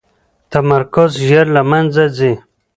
تمرکز 0.51 1.11
ژر 1.27 1.45
له 1.55 1.61
منځه 1.69 2.05
ځي. 2.17 2.33